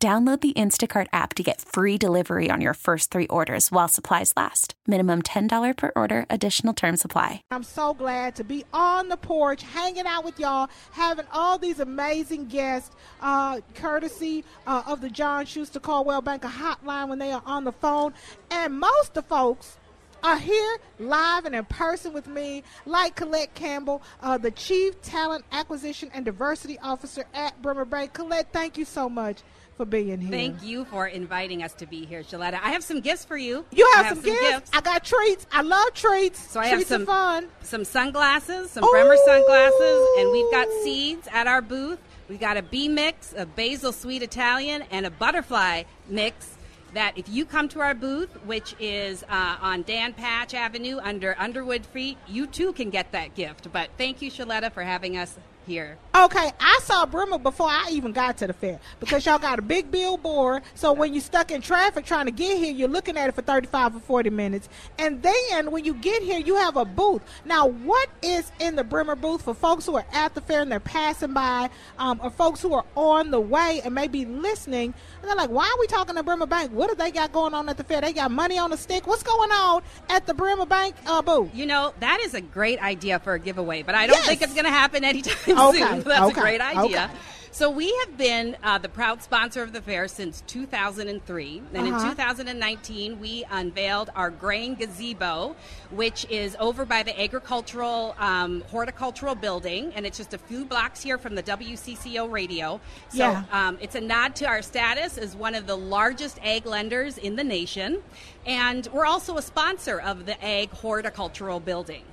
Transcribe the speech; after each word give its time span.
Download 0.00 0.40
the 0.40 0.52
Instacart 0.52 1.08
app 1.12 1.34
to 1.34 1.42
get 1.42 1.60
free 1.60 1.98
delivery 1.98 2.52
on 2.52 2.60
your 2.60 2.74
first 2.74 3.10
three 3.10 3.26
orders 3.26 3.72
while 3.72 3.88
supplies 3.88 4.32
last. 4.36 4.74
Minimum 4.86 5.22
$10 5.22 5.76
per 5.76 5.90
order, 5.96 6.24
additional 6.30 6.72
term 6.72 6.96
supply. 6.96 7.42
I'm 7.50 7.64
so 7.64 7.94
glad 7.94 8.36
to 8.36 8.44
be 8.44 8.64
on 8.72 9.08
the 9.08 9.16
porch, 9.16 9.64
hanging 9.64 10.06
out 10.06 10.24
with 10.24 10.38
y'all, 10.38 10.70
having 10.92 11.26
all 11.32 11.58
these 11.58 11.80
amazing 11.80 12.46
guests, 12.46 12.94
uh, 13.20 13.60
courtesy 13.74 14.44
uh, 14.68 14.84
of 14.86 15.00
the 15.00 15.10
John 15.10 15.46
Schuster 15.46 15.80
Coldwell 15.80 16.22
Banker 16.22 16.46
hotline 16.46 17.08
when 17.08 17.18
they 17.18 17.32
are 17.32 17.42
on 17.44 17.64
the 17.64 17.72
phone. 17.72 18.14
And 18.52 18.78
most 18.78 19.16
of 19.16 19.26
folks 19.26 19.78
are 20.22 20.38
here 20.38 20.78
live 21.00 21.44
and 21.44 21.56
in 21.56 21.64
person 21.64 22.12
with 22.12 22.28
me, 22.28 22.62
like 22.86 23.16
Colette 23.16 23.52
Campbell, 23.56 24.00
uh, 24.22 24.38
the 24.38 24.52
Chief 24.52 25.02
Talent 25.02 25.44
Acquisition 25.50 26.08
and 26.14 26.24
Diversity 26.24 26.78
Officer 26.78 27.24
at 27.34 27.60
Bremer 27.60 27.84
Bank. 27.84 28.12
Colette, 28.12 28.52
thank 28.52 28.78
you 28.78 28.84
so 28.84 29.08
much 29.08 29.38
for 29.78 29.86
being 29.86 30.20
here. 30.20 30.30
Thank 30.30 30.62
you 30.62 30.84
for 30.86 31.06
inviting 31.06 31.62
us 31.62 31.72
to 31.74 31.86
be 31.86 32.04
here, 32.04 32.22
Shaletta. 32.22 32.54
I 32.54 32.72
have 32.72 32.82
some 32.84 33.00
gifts 33.00 33.24
for 33.24 33.38
you. 33.38 33.64
You 33.70 33.90
have, 33.94 34.06
have 34.06 34.16
some, 34.16 34.24
some 34.24 34.34
gifts? 34.34 34.50
gifts? 34.50 34.70
I 34.74 34.80
got 34.82 35.04
treats. 35.04 35.46
I 35.52 35.62
love 35.62 35.94
treats. 35.94 36.50
So 36.50 36.60
I 36.60 36.68
treats 36.68 36.90
have 36.90 36.98
some 36.98 37.06
fun. 37.06 37.48
some 37.62 37.84
sunglasses, 37.84 38.72
some 38.72 38.84
Ooh. 38.84 38.90
Bremer 38.90 39.16
sunglasses, 39.24 40.08
and 40.18 40.30
we've 40.32 40.50
got 40.50 40.68
seeds 40.82 41.28
at 41.32 41.46
our 41.46 41.62
booth. 41.62 42.00
We 42.28 42.36
got 42.36 42.56
a 42.58 42.62
bee 42.62 42.88
mix, 42.88 43.32
a 43.36 43.46
basil 43.46 43.92
sweet 43.92 44.22
Italian, 44.22 44.82
and 44.90 45.06
a 45.06 45.10
butterfly 45.10 45.84
mix. 46.08 46.56
That 46.94 47.16
if 47.16 47.28
you 47.28 47.44
come 47.44 47.68
to 47.68 47.80
our 47.80 47.94
booth, 47.94 48.30
which 48.46 48.74
is 48.80 49.22
uh, 49.28 49.58
on 49.60 49.82
Dan 49.82 50.14
Patch 50.14 50.54
Avenue 50.54 50.98
under 51.02 51.36
Underwood 51.38 51.84
Street, 51.84 52.16
you 52.26 52.46
too 52.46 52.72
can 52.72 52.88
get 52.90 53.12
that 53.12 53.34
gift. 53.34 53.70
But 53.70 53.90
thank 53.98 54.22
you, 54.22 54.30
Shaletta, 54.30 54.72
for 54.72 54.82
having 54.82 55.18
us 55.18 55.38
here. 55.68 55.98
Okay, 56.16 56.50
I 56.58 56.80
saw 56.82 57.06
Bremer 57.06 57.38
before 57.38 57.68
I 57.68 57.90
even 57.92 58.10
got 58.12 58.38
to 58.38 58.48
the 58.48 58.52
fair 58.52 58.80
because 58.98 59.24
y'all 59.24 59.38
got 59.38 59.60
a 59.60 59.62
big 59.62 59.90
billboard. 59.90 60.62
So 60.74 60.92
when 60.92 61.14
you're 61.14 61.22
stuck 61.22 61.52
in 61.52 61.60
traffic 61.60 62.04
trying 62.04 62.26
to 62.26 62.32
get 62.32 62.58
here, 62.58 62.72
you're 62.72 62.88
looking 62.88 63.16
at 63.16 63.28
it 63.28 63.36
for 63.36 63.42
35 63.42 63.96
or 63.96 64.00
40 64.00 64.30
minutes. 64.30 64.68
And 64.98 65.22
then 65.22 65.70
when 65.70 65.84
you 65.84 65.94
get 65.94 66.22
here, 66.22 66.40
you 66.40 66.56
have 66.56 66.76
a 66.76 66.84
booth. 66.84 67.22
Now, 67.44 67.68
what 67.68 68.08
is 68.22 68.50
in 68.58 68.74
the 68.74 68.82
Bremer 68.82 69.14
booth 69.14 69.42
for 69.42 69.54
folks 69.54 69.86
who 69.86 69.94
are 69.96 70.06
at 70.12 70.34
the 70.34 70.40
fair 70.40 70.62
and 70.62 70.72
they're 70.72 70.80
passing 70.80 71.34
by, 71.34 71.70
um, 71.98 72.18
or 72.20 72.30
folks 72.30 72.60
who 72.62 72.74
are 72.74 72.84
on 72.96 73.30
the 73.30 73.40
way 73.40 73.80
and 73.84 73.94
maybe 73.94 74.24
listening? 74.24 74.94
And 75.20 75.28
they're 75.28 75.36
like, 75.36 75.50
why 75.50 75.66
are 75.66 75.80
we 75.80 75.86
talking 75.86 76.16
to 76.16 76.22
Bremer 76.24 76.46
Bank? 76.46 76.72
What 76.72 76.88
do 76.88 76.96
they 76.96 77.12
got 77.12 77.30
going 77.30 77.54
on 77.54 77.68
at 77.68 77.76
the 77.76 77.84
fair? 77.84 78.00
They 78.00 78.12
got 78.12 78.32
money 78.32 78.58
on 78.58 78.70
the 78.70 78.76
stick. 78.76 79.06
What's 79.06 79.22
going 79.22 79.52
on 79.52 79.82
at 80.08 80.26
the 80.26 80.34
Bremer 80.34 80.66
Bank 80.66 80.96
uh, 81.06 81.22
booth? 81.22 81.50
You 81.54 81.66
know, 81.66 81.92
that 82.00 82.20
is 82.20 82.34
a 82.34 82.40
great 82.40 82.82
idea 82.82 83.20
for 83.20 83.34
a 83.34 83.38
giveaway, 83.38 83.82
but 83.82 83.94
I 83.94 84.06
don't 84.06 84.16
yes. 84.16 84.26
think 84.26 84.42
it's 84.42 84.54
going 84.54 84.64
to 84.64 84.70
happen 84.70 85.04
anytime 85.04 85.57
okay. 85.60 85.78
soon. 85.78 86.00
That's 86.02 86.22
okay. 86.22 86.40
a 86.40 86.42
great 86.42 86.60
idea. 86.60 87.04
Okay. 87.04 87.14
So 87.58 87.70
we 87.70 87.92
have 88.04 88.16
been 88.16 88.56
uh, 88.62 88.78
the 88.78 88.88
proud 88.88 89.20
sponsor 89.20 89.64
of 89.64 89.72
the 89.72 89.80
fair 89.82 90.06
since 90.06 90.42
2003, 90.46 91.62
and 91.74 91.88
uh-huh. 91.88 92.04
in 92.04 92.10
2019 92.10 93.18
we 93.18 93.44
unveiled 93.50 94.10
our 94.14 94.30
grain 94.30 94.76
gazebo, 94.76 95.56
which 95.90 96.24
is 96.30 96.56
over 96.60 96.84
by 96.84 97.02
the 97.02 97.20
agricultural 97.20 98.14
um, 98.20 98.60
horticultural 98.68 99.34
building, 99.34 99.92
and 99.96 100.06
it's 100.06 100.18
just 100.18 100.34
a 100.34 100.38
few 100.38 100.64
blocks 100.64 101.02
here 101.02 101.18
from 101.18 101.34
the 101.34 101.42
WCCO 101.42 102.30
radio. 102.30 102.80
So 103.08 103.18
yeah. 103.18 103.42
um, 103.50 103.76
it's 103.80 103.96
a 103.96 104.00
nod 104.00 104.36
to 104.36 104.46
our 104.46 104.62
status 104.62 105.18
as 105.18 105.34
one 105.34 105.56
of 105.56 105.66
the 105.66 105.76
largest 105.76 106.38
ag 106.44 106.64
lenders 106.64 107.18
in 107.18 107.34
the 107.34 107.44
nation, 107.44 108.04
and 108.46 108.86
we're 108.92 109.06
also 109.06 109.36
a 109.36 109.42
sponsor 109.42 110.00
of 110.00 110.26
the 110.26 110.44
ag 110.44 110.70
horticultural 110.70 111.58
building. 111.58 112.04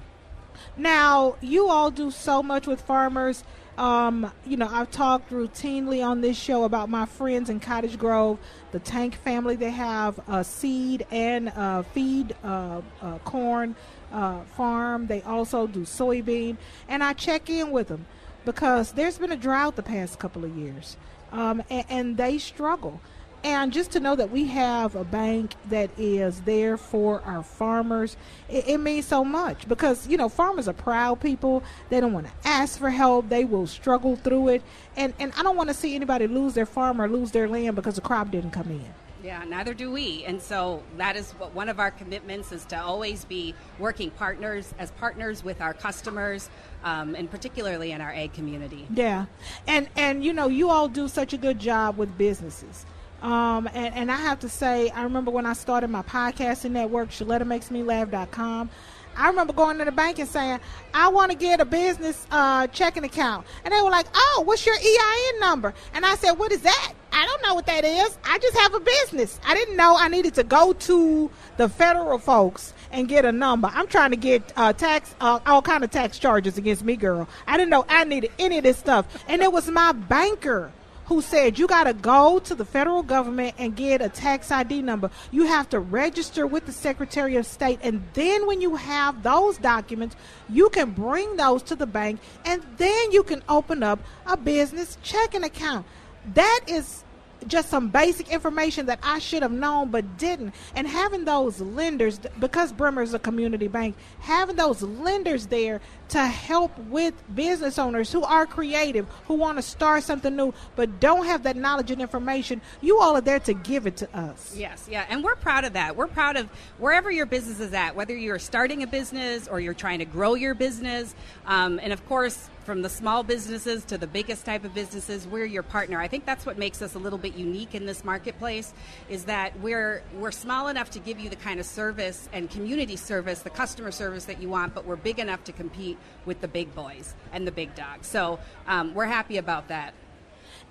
Now 0.78 1.36
you 1.42 1.70
all 1.70 1.92
do 1.92 2.12
so 2.12 2.44
much 2.44 2.68
with 2.68 2.82
farmers 2.82 3.44
um, 3.78 4.32
you 4.46 4.56
know, 4.56 4.70
I've 4.72 4.90
talked 4.90 5.32
routinely 5.32 6.06
on 6.06 6.22
this 6.22 6.38
show 6.38 6.64
about 6.64 6.90
my 6.90 7.06
friends 7.06 7.50
in 7.50 7.60
Cottage 7.60 7.98
Grove, 7.98 8.40
the 8.72 8.80
Tank 8.80 9.16
family. 9.16 9.56
They 9.56 9.72
have 9.72 10.20
a 10.30 10.44
seed 10.44 11.06
and 11.12 11.50
a 11.50 11.86
feed 11.94 12.36
uh, 12.44 12.82
uh, 13.02 13.18
corn 13.20 13.76
uh, 14.14 14.42
farm. 14.56 15.08
They 15.08 15.22
also 15.24 15.68
do 15.68 15.82
soybean, 15.82 16.58
and 16.88 17.04
I 17.04 17.14
check 17.14 17.50
in 17.50 17.72
with 17.72 17.90
them 17.90 18.06
because 18.46 18.94
there's 18.94 19.18
been 19.18 19.32
a 19.32 19.38
drought 19.38 19.76
the 19.76 19.84
past 19.84 20.20
couple 20.20 20.46
of 20.46 20.56
years, 20.56 20.96
um, 21.32 21.62
and, 21.70 21.86
and 21.90 22.18
they 22.18 22.38
struggle. 22.38 23.02
And 23.46 23.72
just 23.72 23.92
to 23.92 24.00
know 24.00 24.16
that 24.16 24.32
we 24.32 24.48
have 24.48 24.96
a 24.96 25.04
bank 25.04 25.54
that 25.70 25.92
is 26.00 26.42
there 26.42 26.78
for 26.78 27.22
our 27.22 27.44
farmers, 27.44 28.18
it, 28.50 28.68
it, 28.70 28.80
means 28.80 29.06
so 29.06 29.24
much 29.24 29.68
because, 29.68 30.08
you 30.08 30.18
know, 30.18 30.30
farmers 30.30 30.68
are 30.68 30.74
proud 30.74 31.22
people. 31.22 31.62
They 31.90 32.00
don't 32.00 32.12
want 32.12 32.26
to 32.26 32.34
ask 32.44 32.80
for 32.80 32.90
help. 32.90 33.30
They 33.30 33.46
will 33.46 33.68
struggle 33.68 34.16
through 34.16 34.48
it. 34.48 34.64
And, 34.98 35.14
and 35.20 35.32
I 35.38 35.44
don't 35.44 35.56
want 35.56 35.70
to 35.70 35.76
see 35.76 35.94
anybody 35.94 36.26
lose 36.26 36.56
their 36.56 36.66
farm 36.66 37.00
or 37.00 37.08
lose 37.08 37.30
their 37.30 37.48
land 37.48 37.76
because 37.76 37.94
the 37.94 38.02
crop 38.02 38.32
didn't 38.32 38.50
come 38.50 38.72
in. 38.72 38.84
Yeah, 39.24 39.44
neither 39.44 39.76
do 39.76 39.92
we. 39.92 40.24
And 40.26 40.42
so 40.42 40.82
that 40.98 41.16
is 41.16 41.34
what 41.34 41.54
one 41.54 41.70
of 41.70 41.80
our 41.80 41.92
commitments 41.92 42.52
is 42.52 42.66
to 42.66 42.82
always 42.82 43.26
be 43.26 43.54
working 43.78 44.10
partners 44.10 44.74
as 44.80 44.90
partners 44.90 45.44
with 45.44 45.62
our 45.62 45.76
customers, 45.76 46.50
um, 46.84 47.14
and 47.14 47.30
particularly 47.30 47.92
in 47.92 48.02
our 48.02 48.12
ag 48.12 48.34
community. 48.34 48.88
Yeah, 48.94 49.26
and 49.68 49.88
and 49.96 50.24
you 50.24 50.32
know 50.32 50.48
you 50.48 50.70
all 50.70 50.88
do 50.88 51.08
such 51.08 51.34
a 51.34 51.38
good 51.38 51.58
job 51.58 51.98
with 51.98 52.16
businesses. 52.20 52.86
Um, 53.25 53.68
and, 53.74 53.91
and 53.96 54.12
I 54.12 54.18
have 54.18 54.40
to 54.41 54.50
say, 54.50 54.91
I 54.91 55.02
remember 55.02 55.31
when 55.31 55.47
I 55.47 55.53
started 55.53 55.88
my 55.88 56.03
podcasting 56.03 56.69
network, 56.69 57.09
ShalettaMakesMeLaugh.com. 57.09 58.69
I 59.18 59.28
remember 59.30 59.52
going 59.52 59.80
to 59.80 59.86
the 59.86 59.91
bank 59.91 60.19
and 60.19 60.30
saying, 60.30 60.59
I 60.94 61.08
want 61.08 61.31
to 61.31 61.38
get 61.38 61.59
a 61.59 61.66
business 61.66 62.28
uh, 62.30 62.68
checking 62.68 63.03
account. 63.03 63.47
And 63.64 63.74
they 63.74 63.81
were 63.81 63.90
like, 63.90 64.06
Oh, 64.14 64.44
what's 64.46 64.64
your 64.64 64.75
EIN 64.75 65.40
number? 65.40 65.74
And 65.96 66.06
I 66.06 66.14
said, 66.18 66.34
What 66.34 66.52
is 66.52 66.62
that? 66.62 66.94
I 67.12 67.25
don't 67.25 67.41
know 67.41 67.56
what 67.56 67.66
that 67.66 67.84
is. 67.84 68.16
I 68.25 68.38
just 68.38 68.56
have 68.58 68.75
a 68.75 68.80
business. 68.80 69.40
I 69.44 69.56
didn't 69.56 69.75
know 69.75 69.97
I 69.97 70.08
needed 70.08 70.35
to 70.35 70.44
go 70.44 70.74
to 70.74 71.31
the 71.58 71.68
federal 71.68 72.19
folks 72.19 72.75
and 72.91 73.08
get 73.08 73.25
a 73.25 73.31
number. 73.31 73.72
I'm 73.74 73.88
trying 73.88 74.12
to 74.12 74.18
get 74.18 74.53
uh, 74.56 74.74
tax, 74.74 75.16
uh, 75.19 75.40
all 75.47 75.64
kind 75.64 75.84
of 75.84 75.90
tax 75.90 76.19
charges 76.19 76.59
against 76.59 76.84
me, 76.84 76.96
girl. 76.96 77.28
I 77.47 77.58
didn't 77.58 77.72
know 77.72 77.85
I 77.90 78.03
needed 78.03 78.34
any 78.38 78.59
of 78.59 78.66
this 78.66 78.78
stuff. 78.78 79.08
And 79.28 79.41
it 79.41 79.52
was 79.52 79.68
my 79.68 79.94
banker 79.94 80.72
who 81.06 81.22
said 81.22 81.58
you 81.58 81.68
got 81.68 81.86
to 81.86 81.94
go 81.94 82.40
to 82.40 82.56
the 82.56 82.66
federal 82.66 83.04
government 83.04 83.56
and 83.58 83.76
get 83.76 84.02
a 84.02 84.10
tax 84.10 84.52
ID 84.52 84.82
number. 84.82 85.10
You 85.32 85.46
have 85.46 85.70
to 85.70 85.80
register 85.80 86.46
with 86.46 86.66
the 86.66 86.72
Secretary 86.72 87.36
of 87.38 87.46
State. 87.46 87.80
And 87.82 88.04
then 88.14 88.46
when 88.48 88.62
you 88.62 88.76
have 88.76 89.24
those 89.24 89.58
documents, 89.58 90.16
you 90.50 90.70
can 90.70 90.92
bring 90.92 91.38
those 91.38 91.64
to 91.64 91.76
the 91.76 91.88
bank 91.88 92.20
and 92.44 92.62
then 92.78 93.12
you 93.12 93.24
can 93.24 93.44
open 93.48 93.84
up 93.84 94.00
a 94.26 94.36
business 94.36 94.98
checking 95.02 95.44
account. 95.44 95.86
That 96.34 96.62
is 96.68 97.05
just 97.48 97.70
some 97.70 97.90
basic 97.90 98.30
information 98.30 98.88
that 98.88 99.00
I 99.04 99.20
should 99.20 99.42
have 99.42 99.52
known 99.52 99.90
but 99.90 100.18
didn't. 100.18 100.54
And 100.76 100.88
having 100.88 101.26
those 101.26 101.62
lenders, 101.62 102.20
because 102.40 102.72
Bremer 102.72 103.02
is 103.02 103.14
a 103.14 103.20
community 103.20 103.68
bank, 103.68 103.96
having 104.20 104.56
those 104.56 104.82
lenders 104.82 105.48
there 105.48 105.82
to 106.10 106.26
help 106.26 106.78
with 106.78 107.14
business 107.34 107.80
owners 107.80 108.12
who 108.12 108.24
are 108.24 108.46
creative, 108.46 109.08
who 109.28 109.36
want 109.36 109.58
to 109.58 109.62
start 109.62 110.04
something 110.04 110.36
new, 110.36 110.54
but 110.76 111.00
don't 111.00 111.26
have 111.26 111.44
that 111.44 111.56
knowledge 111.56 111.92
and 111.92 112.02
information, 112.02 112.62
you 112.82 113.00
all 113.00 113.16
are 113.16 113.22
there 113.22 113.40
to 113.40 113.54
give 113.54 113.88
it 113.88 113.98
to 113.98 114.18
us. 114.18 114.56
Yes, 114.56 114.88
yeah, 114.90 115.06
and 115.09 115.24
we're 115.24 115.36
proud 115.36 115.66
of 115.66 115.74
that. 115.74 115.96
We're 115.96 116.08
proud 116.08 116.36
of 116.36 116.48
wherever 116.78 117.09
your 117.09 117.26
business 117.26 117.59
is 117.59 117.74
at, 117.74 117.96
whether 117.96 118.16
you're 118.16 118.40
starting 118.40 118.84
a 118.84 118.88
business 118.88 119.48
or 119.48 119.59
you're 119.59 119.74
trying 119.74 120.00
to 120.00 120.06
grow 120.06 120.36
your 120.36 120.53
business. 120.53 121.16
Um, 121.46 121.80
and 121.82 121.91
of 121.91 122.06
course, 122.08 122.50
from 122.66 122.82
the 122.82 122.90
small 122.90 123.22
businesses 123.22 123.85
to 123.85 123.97
the 123.97 124.08
biggest 124.08 124.44
type 124.44 124.66
of 124.66 124.73
businesses, 124.73 125.28
we're 125.28 125.46
your 125.46 125.62
partner. 125.62 126.02
I 126.02 126.08
think 126.08 126.26
that's 126.26 126.47
what 126.47 126.58
makes 126.58 126.82
us 126.82 126.96
a 126.96 127.00
little 127.00 127.20
bit 127.20 127.35
unique 127.35 127.76
in 127.76 127.85
this 127.85 128.03
marketplace 128.03 128.73
is 129.08 129.26
that 129.26 129.58
we're 129.59 130.02
we're 130.17 130.32
small 130.32 130.67
enough 130.67 130.90
to 130.91 131.00
give 131.00 131.20
you 131.20 131.29
the 131.29 131.35
kind 131.35 131.59
of 131.59 131.66
service 131.67 132.28
and 132.34 132.50
community 132.50 132.96
service, 132.96 133.44
the 133.44 133.52
customer 133.52 133.91
service 133.91 134.26
that 134.26 134.41
you 134.41 134.50
want, 134.50 134.73
but 134.73 134.85
we're 134.85 134.96
big 134.96 135.20
enough 135.20 135.44
to 135.44 135.52
compete 135.52 135.97
with 136.26 136.41
the 136.41 136.47
big 136.47 136.73
boys 136.73 137.14
and 137.32 137.46
the 137.46 137.52
big 137.52 137.76
dogs. 137.76 138.08
So 138.08 138.40
um, 138.67 138.96
we're 138.96 139.06
happy 139.06 139.38
about 139.38 139.67
that. 139.67 139.94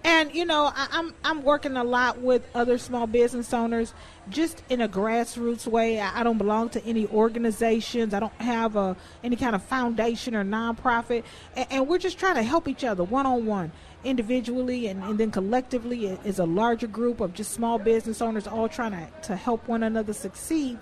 And 0.05 0.35
you 0.35 0.45
know, 0.45 0.71
I, 0.75 0.89
I'm 0.93 1.15
I'm 1.25 1.43
working 1.43 1.79
a 1.79 1.83
lot 1.83 2.21
with 2.21 2.47
other 2.55 2.77
small 2.77 3.07
business 3.07 3.55
owners, 3.55 3.95
just 4.29 4.63
in 4.69 4.83
a 4.83 4.89
grassroots 4.89 5.67
way. 5.67 5.99
I, 5.99 6.21
I 6.21 6.23
don't 6.23 6.37
belong 6.37 6.69
to 6.71 6.85
any 6.85 7.07
organizations. 7.07 8.13
I 8.13 8.21
don't 8.21 8.35
have 8.35 8.77
a 8.77 8.97
any 9.25 9.37
kind 9.37 9.55
of 9.55 9.63
foundation 9.65 10.35
or 10.35 10.45
nonprofit, 10.45 11.25
and, 11.57 11.67
and 11.71 11.89
we're 11.89 11.99
just 11.99 12.19
trying 12.19 12.35
to 12.35 12.43
help 12.43 12.69
each 12.69 12.85
other 12.85 13.03
one 13.03 13.25
on 13.25 13.47
one, 13.47 13.73
individually, 14.05 14.89
and, 14.89 15.03
and 15.03 15.19
then 15.19 15.31
collectively 15.31 16.19
as 16.27 16.39
a 16.39 16.45
larger 16.45 16.87
group 16.87 17.21
of 17.21 17.33
just 17.33 17.53
small 17.53 17.79
business 17.79 18.21
owners, 18.21 18.47
all 18.47 18.69
trying 18.69 18.93
to 18.93 19.09
to 19.29 19.37
help 19.37 19.67
one 19.67 19.83
another 19.83 20.13
succeed. 20.13 20.79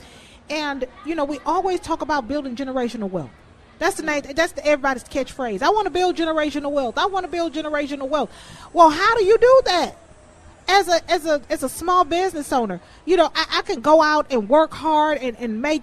And 0.50 0.84
you 1.06 1.14
know, 1.14 1.24
we 1.24 1.38
always 1.46 1.78
talk 1.78 2.02
about 2.02 2.26
building 2.26 2.56
generational 2.56 3.08
wealth. 3.08 3.30
That's 3.82 3.96
the 3.96 4.04
name. 4.04 4.22
That's 4.36 4.52
the, 4.52 4.64
everybody's 4.64 5.02
catchphrase. 5.02 5.60
I 5.60 5.70
want 5.70 5.86
to 5.86 5.90
build 5.90 6.16
generational 6.16 6.70
wealth. 6.70 6.96
I 6.96 7.06
want 7.06 7.26
to 7.26 7.32
build 7.32 7.52
generational 7.52 8.08
wealth. 8.08 8.30
Well, 8.72 8.90
how 8.90 9.16
do 9.16 9.24
you 9.24 9.36
do 9.36 9.62
that? 9.64 9.96
As 10.68 10.86
a 10.86 11.10
as 11.10 11.26
a 11.26 11.42
as 11.50 11.64
a 11.64 11.68
small 11.68 12.04
business 12.04 12.52
owner, 12.52 12.80
you 13.06 13.16
know, 13.16 13.28
I, 13.34 13.58
I 13.58 13.62
can 13.62 13.80
go 13.80 14.00
out 14.00 14.28
and 14.30 14.48
work 14.48 14.72
hard 14.72 15.18
and 15.18 15.36
and 15.36 15.60
make 15.60 15.82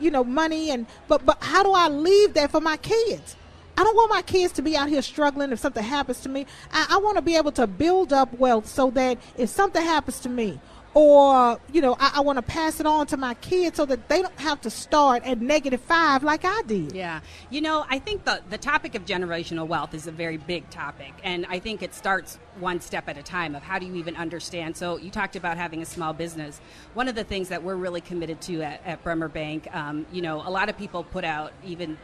you 0.00 0.10
know 0.10 0.24
money 0.24 0.72
and 0.72 0.86
but 1.06 1.24
but 1.24 1.38
how 1.40 1.62
do 1.62 1.70
I 1.70 1.86
leave 1.86 2.34
that 2.34 2.50
for 2.50 2.60
my 2.60 2.76
kids? 2.76 3.36
I 3.78 3.84
don't 3.84 3.94
want 3.94 4.10
my 4.10 4.22
kids 4.22 4.52
to 4.54 4.62
be 4.62 4.76
out 4.76 4.88
here 4.88 5.00
struggling 5.00 5.52
if 5.52 5.60
something 5.60 5.84
happens 5.84 6.18
to 6.22 6.28
me. 6.28 6.46
I, 6.72 6.86
I 6.90 6.96
want 6.96 7.16
to 7.16 7.22
be 7.22 7.36
able 7.36 7.52
to 7.52 7.68
build 7.68 8.12
up 8.12 8.36
wealth 8.40 8.66
so 8.66 8.90
that 8.90 9.18
if 9.38 9.50
something 9.50 9.82
happens 9.82 10.18
to 10.20 10.28
me 10.28 10.58
or 10.94 11.60
you 11.72 11.80
know 11.80 11.96
i, 12.00 12.12
I 12.16 12.20
want 12.20 12.36
to 12.36 12.42
pass 12.42 12.80
it 12.80 12.86
on 12.86 13.06
to 13.08 13.16
my 13.16 13.34
kids 13.34 13.76
so 13.76 13.86
that 13.86 14.08
they 14.08 14.22
don't 14.22 14.38
have 14.40 14.60
to 14.62 14.70
start 14.70 15.24
at 15.24 15.40
negative 15.40 15.80
five 15.80 16.22
like 16.24 16.44
i 16.44 16.62
did. 16.62 16.92
Yeah. 16.92 17.20
You 17.50 17.60
know 17.60 17.84
i 17.88 17.98
think 17.98 18.24
the, 18.24 18.42
the 18.50 18.58
topic 18.58 18.94
of 18.94 19.04
generational 19.04 19.66
wealth 19.66 19.94
is 19.94 20.06
a 20.06 20.12
very 20.12 20.36
big 20.36 20.68
topic 20.70 21.12
and 21.22 21.46
i 21.48 21.58
think 21.58 21.82
it 21.82 21.94
starts 21.94 22.38
one 22.58 22.80
step 22.80 23.08
at 23.08 23.16
a 23.16 23.22
time 23.22 23.54
of 23.54 23.62
how 23.62 23.78
do 23.78 23.86
you 23.86 23.94
even 23.94 24.16
understand. 24.16 24.76
So 24.76 24.98
you 24.98 25.10
talked 25.10 25.36
about 25.36 25.56
having 25.56 25.80
a 25.80 25.86
small 25.86 26.12
business. 26.12 26.60
One 26.92 27.08
of 27.08 27.14
the 27.14 27.24
things 27.24 27.48
that 27.48 27.62
we're 27.62 27.76
really 27.76 28.02
committed 28.02 28.40
to 28.42 28.62
at, 28.62 28.82
at 28.84 29.02
bremer 29.02 29.28
bank 29.28 29.68
um, 29.74 30.06
you 30.12 30.22
know 30.22 30.36
a 30.46 30.50
lot 30.50 30.68
of 30.68 30.76
people 30.76 31.04
put 31.04 31.24
out 31.24 31.52
even 31.64 31.96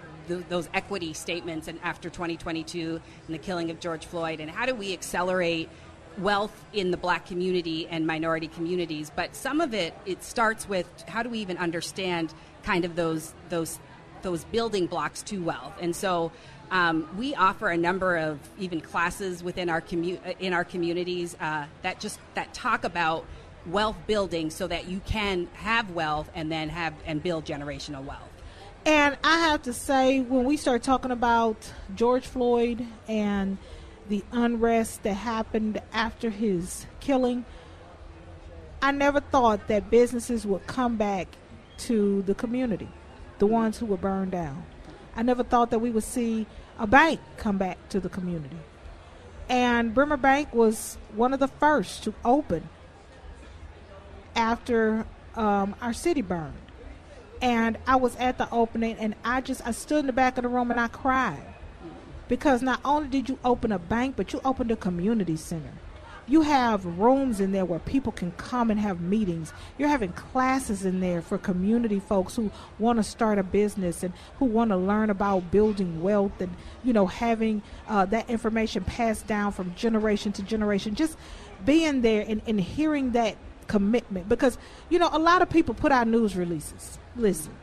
those 0.48 0.68
equity 0.74 1.12
statements 1.12 1.68
and 1.68 1.78
after 1.82 2.10
2022 2.10 3.00
and 3.26 3.34
the 3.34 3.38
killing 3.38 3.70
of 3.70 3.78
george 3.78 4.06
floyd 4.06 4.40
and 4.40 4.50
how 4.50 4.66
do 4.66 4.74
we 4.74 4.92
accelerate 4.92 5.68
wealth 6.18 6.64
in 6.72 6.90
the 6.90 6.96
black 6.96 7.26
community 7.26 7.86
and 7.88 8.06
minority 8.06 8.48
communities 8.48 9.10
but 9.14 9.34
some 9.36 9.60
of 9.60 9.74
it 9.74 9.94
it 10.06 10.22
starts 10.24 10.68
with 10.68 10.86
how 11.08 11.22
do 11.22 11.28
we 11.28 11.38
even 11.38 11.58
understand 11.58 12.32
kind 12.62 12.84
of 12.84 12.96
those 12.96 13.34
those 13.48 13.78
those 14.26 14.44
building 14.44 14.86
blocks 14.86 15.22
to 15.22 15.42
wealth? 15.42 15.74
And 15.80 15.94
so 15.94 16.32
um, 16.70 17.08
we 17.16 17.34
offer 17.34 17.68
a 17.68 17.76
number 17.76 18.16
of 18.16 18.40
even 18.58 18.80
classes 18.80 19.42
within 19.42 19.70
our 19.70 19.80
commu- 19.80 20.20
in 20.40 20.52
our 20.52 20.64
communities 20.64 21.36
uh, 21.40 21.66
that 21.82 22.00
just 22.00 22.18
that 22.34 22.52
talk 22.52 22.82
about 22.84 23.24
wealth 23.66 23.96
building 24.06 24.50
so 24.50 24.66
that 24.66 24.88
you 24.88 25.00
can 25.06 25.48
have 25.54 25.90
wealth 25.90 26.28
and 26.34 26.50
then 26.50 26.68
have 26.68 26.92
and 27.06 27.22
build 27.22 27.44
generational 27.44 28.04
wealth. 28.04 28.20
And 28.84 29.16
i 29.24 29.38
have 29.38 29.62
to 29.62 29.72
say 29.72 30.20
when 30.20 30.44
we 30.44 30.56
start 30.56 30.84
talking 30.84 31.10
about 31.10 31.56
george 31.96 32.24
floyd 32.24 32.86
and 33.08 33.58
the 34.08 34.24
unrest 34.32 35.02
that 35.02 35.14
happened 35.14 35.80
after 35.92 36.30
his 36.30 36.86
killing, 37.00 37.44
I 38.80 38.92
never 38.92 39.20
thought 39.20 39.68
that 39.68 39.90
businesses 39.90 40.46
would 40.46 40.66
come 40.66 40.96
back 40.96 41.28
to 41.78 42.22
the 42.22 42.34
community, 42.34 42.88
the 43.38 43.46
ones 43.46 43.78
who 43.78 43.86
were 43.86 43.96
burned 43.96 44.32
down. 44.32 44.64
I 45.14 45.22
never 45.22 45.42
thought 45.42 45.70
that 45.70 45.78
we 45.78 45.90
would 45.90 46.04
see 46.04 46.46
a 46.78 46.86
bank 46.86 47.20
come 47.36 47.58
back 47.58 47.88
to 47.88 48.00
the 48.00 48.08
community. 48.08 48.58
And 49.48 49.94
Bremer 49.94 50.16
Bank 50.16 50.54
was 50.54 50.98
one 51.14 51.32
of 51.32 51.40
the 51.40 51.48
first 51.48 52.04
to 52.04 52.14
open 52.24 52.68
after 54.34 55.06
um, 55.34 55.74
our 55.80 55.92
city 55.92 56.22
burned. 56.22 56.54
And 57.40 57.78
I 57.86 57.96
was 57.96 58.16
at 58.16 58.38
the 58.38 58.50
opening, 58.50 58.96
and 58.96 59.14
I 59.24 59.40
just 59.40 59.66
I 59.66 59.70
stood 59.70 60.00
in 60.00 60.06
the 60.06 60.12
back 60.12 60.38
of 60.38 60.42
the 60.42 60.48
room 60.48 60.70
and 60.70 60.80
I 60.80 60.88
cried 60.88 61.55
because 62.28 62.62
not 62.62 62.80
only 62.84 63.08
did 63.08 63.28
you 63.28 63.38
open 63.44 63.72
a 63.72 63.78
bank, 63.78 64.16
but 64.16 64.32
you 64.32 64.40
opened 64.44 64.70
a 64.70 64.76
community 64.76 65.36
center. 65.36 65.72
You 66.28 66.42
have 66.42 66.84
rooms 66.84 67.38
in 67.40 67.52
there 67.52 67.64
where 67.64 67.78
people 67.78 68.10
can 68.10 68.32
come 68.32 68.70
and 68.70 68.80
have 68.80 69.00
meetings. 69.00 69.52
You're 69.78 69.88
having 69.88 70.12
classes 70.12 70.84
in 70.84 70.98
there 70.98 71.22
for 71.22 71.38
community 71.38 72.00
folks 72.00 72.34
who 72.34 72.50
want 72.80 72.98
to 72.98 73.04
start 73.04 73.38
a 73.38 73.44
business 73.44 74.02
and 74.02 74.12
who 74.38 74.46
want 74.46 74.70
to 74.70 74.76
learn 74.76 75.10
about 75.10 75.52
building 75.52 76.02
wealth 76.02 76.40
and, 76.40 76.52
you 76.82 76.92
know, 76.92 77.06
having 77.06 77.62
uh, 77.86 78.06
that 78.06 78.28
information 78.28 78.82
passed 78.82 79.28
down 79.28 79.52
from 79.52 79.72
generation 79.76 80.32
to 80.32 80.42
generation. 80.42 80.96
Just 80.96 81.16
being 81.64 82.00
there 82.02 82.24
and, 82.26 82.42
and 82.46 82.60
hearing 82.60 83.12
that 83.12 83.36
commitment 83.68 84.28
because, 84.28 84.58
you 84.90 84.98
know, 84.98 85.08
a 85.12 85.18
lot 85.18 85.42
of 85.42 85.50
people 85.50 85.74
put 85.74 85.92
out 85.92 86.08
news 86.08 86.34
releases. 86.36 86.98
Listen, 87.14 87.54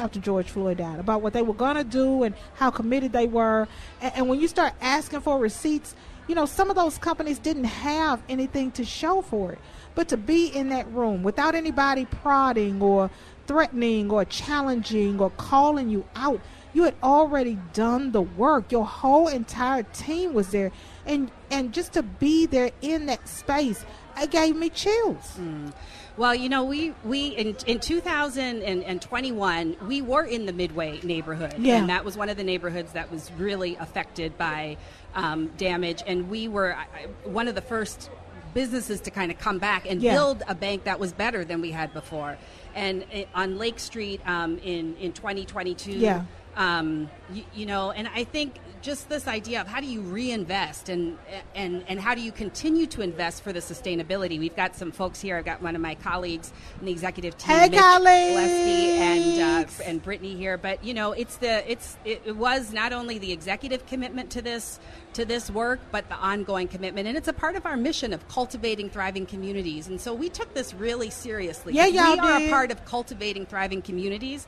after 0.00 0.18
George 0.18 0.48
Floyd 0.48 0.78
died 0.78 0.98
about 0.98 1.22
what 1.22 1.32
they 1.32 1.42
were 1.42 1.54
going 1.54 1.76
to 1.76 1.84
do 1.84 2.22
and 2.22 2.34
how 2.54 2.70
committed 2.70 3.12
they 3.12 3.26
were. 3.26 3.68
And, 4.00 4.12
and, 4.16 4.28
when 4.28 4.40
you 4.40 4.48
start 4.48 4.72
asking 4.80 5.20
for 5.20 5.38
receipts, 5.38 5.94
you 6.26 6.34
know, 6.34 6.46
some 6.46 6.70
of 6.70 6.76
those 6.76 6.98
companies 6.98 7.38
didn't 7.38 7.64
have 7.64 8.22
anything 8.28 8.70
to 8.72 8.84
show 8.84 9.20
for 9.20 9.52
it. 9.52 9.58
But 9.94 10.08
to 10.08 10.16
be 10.16 10.46
in 10.46 10.70
that 10.70 10.90
room 10.92 11.22
without 11.22 11.54
anybody 11.54 12.06
prodding 12.06 12.80
or 12.80 13.10
threatening 13.46 14.10
or 14.10 14.24
challenging 14.24 15.20
or 15.20 15.30
calling 15.30 15.90
you 15.90 16.04
out, 16.16 16.40
you 16.72 16.84
had 16.84 16.94
already 17.02 17.58
done 17.72 18.12
the 18.12 18.22
work. 18.22 18.70
Your 18.72 18.86
whole 18.86 19.28
entire 19.28 19.82
team 19.82 20.32
was 20.32 20.50
there. 20.50 20.70
And 21.04 21.30
and 21.50 21.72
just 21.72 21.92
to 21.94 22.02
be 22.02 22.46
there 22.46 22.70
in 22.80 23.06
that 23.06 23.28
space, 23.28 23.84
it 24.16 24.30
gave 24.30 24.56
me 24.56 24.70
chills. 24.70 25.36
Mm. 25.38 25.72
Well, 26.20 26.34
you 26.34 26.50
know, 26.50 26.64
we 26.64 26.92
we 27.02 27.28
in, 27.28 27.56
in 27.66 27.80
2021 27.80 29.76
we 29.88 30.02
were 30.02 30.24
in 30.24 30.44
the 30.44 30.52
Midway 30.52 31.00
neighborhood, 31.02 31.54
yeah. 31.56 31.76
and 31.76 31.88
that 31.88 32.04
was 32.04 32.14
one 32.14 32.28
of 32.28 32.36
the 32.36 32.44
neighborhoods 32.44 32.92
that 32.92 33.10
was 33.10 33.32
really 33.38 33.76
affected 33.76 34.36
by 34.36 34.76
um, 35.14 35.46
damage, 35.56 36.02
and 36.06 36.28
we 36.28 36.46
were 36.46 36.76
one 37.24 37.48
of 37.48 37.54
the 37.54 37.62
first 37.62 38.10
businesses 38.52 39.00
to 39.00 39.10
kind 39.10 39.32
of 39.32 39.38
come 39.38 39.58
back 39.58 39.90
and 39.90 40.02
yeah. 40.02 40.12
build 40.12 40.42
a 40.46 40.54
bank 40.54 40.84
that 40.84 41.00
was 41.00 41.14
better 41.14 41.42
than 41.42 41.62
we 41.62 41.70
had 41.70 41.94
before. 41.94 42.36
And 42.74 43.06
it, 43.10 43.30
on 43.34 43.56
Lake 43.56 43.78
Street 43.78 44.20
um, 44.26 44.58
in 44.58 44.96
in 44.96 45.14
2022, 45.14 45.92
yeah. 45.92 46.24
Um, 46.56 47.08
you, 47.32 47.44
you, 47.54 47.66
know, 47.66 47.90
and 47.92 48.08
I 48.08 48.24
think 48.24 48.56
just 48.82 49.08
this 49.08 49.28
idea 49.28 49.60
of 49.60 49.66
how 49.66 49.80
do 49.80 49.86
you 49.86 50.00
reinvest 50.00 50.88
and 50.88 51.18
and 51.54 51.84
and 51.86 52.00
how 52.00 52.14
do 52.14 52.20
you 52.20 52.32
continue 52.32 52.86
to 52.86 53.02
invest 53.02 53.42
for 53.42 53.52
the 53.52 53.60
sustainability. 53.60 54.38
We've 54.38 54.56
got 54.56 54.74
some 54.74 54.90
folks 54.90 55.20
here. 55.20 55.36
I've 55.36 55.44
got 55.44 55.62
one 55.62 55.76
of 55.76 55.82
my 55.82 55.94
colleagues 55.94 56.52
in 56.80 56.86
the 56.86 56.92
executive 56.92 57.36
team, 57.36 57.56
hey, 57.56 57.68
Mitch 57.68 57.78
and 57.80 59.66
uh, 59.66 59.84
and 59.84 60.02
Brittany 60.02 60.34
here. 60.34 60.58
But 60.58 60.82
you 60.82 60.94
know, 60.94 61.12
it's 61.12 61.36
the 61.36 61.70
it's 61.70 61.96
it, 62.04 62.22
it 62.24 62.36
was 62.36 62.72
not 62.72 62.92
only 62.92 63.18
the 63.18 63.32
executive 63.32 63.86
commitment 63.86 64.30
to 64.30 64.42
this 64.42 64.80
to 65.14 65.24
this 65.24 65.50
work, 65.50 65.80
but 65.90 66.08
the 66.08 66.16
ongoing 66.16 66.68
commitment. 66.68 67.06
And 67.08 67.16
it's 67.16 67.28
a 67.28 67.32
part 67.32 67.56
of 67.56 67.66
our 67.66 67.76
mission 67.76 68.12
of 68.12 68.26
cultivating 68.28 68.90
thriving 68.90 69.26
communities. 69.26 69.88
And 69.88 70.00
so 70.00 70.14
we 70.14 70.28
took 70.28 70.54
this 70.54 70.72
really 70.74 71.10
seriously. 71.10 71.74
Yeah, 71.74 71.86
y'all 71.86 72.12
we 72.12 72.18
are 72.18 72.38
did. 72.38 72.48
a 72.48 72.50
part 72.50 72.70
of 72.70 72.84
cultivating 72.84 73.46
thriving 73.46 73.82
communities 73.82 74.46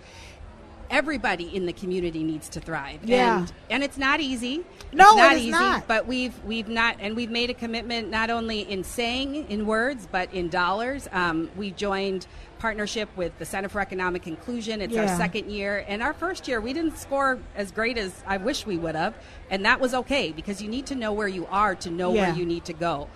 everybody 0.92 1.44
in 1.56 1.66
the 1.66 1.72
community 1.72 2.22
needs 2.22 2.48
to 2.50 2.60
thrive. 2.60 3.00
Yeah. 3.02 3.38
And, 3.38 3.52
and 3.70 3.82
it's 3.82 3.96
not 3.98 4.20
easy. 4.20 4.62
No, 4.92 5.06
it's 5.08 5.16
not 5.16 5.32
it 5.32 5.36
is 5.36 5.42
easy. 5.42 5.50
not. 5.50 5.88
But 5.88 6.06
we've 6.06 6.38
we've 6.44 6.68
not 6.68 6.96
and 7.00 7.16
we've 7.16 7.30
made 7.30 7.50
a 7.50 7.54
commitment 7.54 8.10
not 8.10 8.30
only 8.30 8.60
in 8.60 8.84
saying 8.84 9.50
in 9.50 9.66
words 9.66 10.06
but 10.12 10.32
in 10.32 10.48
dollars. 10.50 11.08
Um, 11.10 11.50
we 11.56 11.70
joined 11.72 12.26
partnership 12.58 13.08
with 13.16 13.36
the 13.40 13.44
Center 13.44 13.68
for 13.68 13.80
Economic 13.80 14.26
Inclusion. 14.28 14.80
It's 14.82 14.92
Yeah. 14.92 15.10
our 15.10 15.16
second 15.16 15.50
year, 15.50 15.84
and 15.88 16.00
our 16.02 16.12
first 16.12 16.46
year 16.46 16.60
we 16.60 16.72
didn't 16.72 16.96
score 16.98 17.38
as 17.56 17.72
great 17.72 17.98
as 17.98 18.12
I 18.24 18.36
wish 18.36 18.66
we 18.66 18.76
would 18.76 18.94
have, 18.94 19.14
and 19.50 19.64
that 19.64 19.80
was 19.80 19.94
okay 19.94 20.30
because 20.30 20.62
you 20.62 20.68
need 20.68 20.86
to 20.86 20.94
know 20.94 21.12
where 21.12 21.26
you 21.26 21.46
are 21.50 21.74
to 21.76 21.90
know 21.90 22.14
Yeah. 22.14 22.28
where 22.28 22.38
you 22.38 22.44
need 22.46 22.64
to 22.66 22.72
go, 22.74 23.08